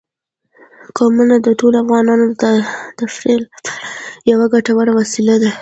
[0.97, 2.43] قومونه د ټولو افغانانو د
[2.99, 3.73] تفریح لپاره
[4.31, 5.49] یوه ګټوره وسیله ده.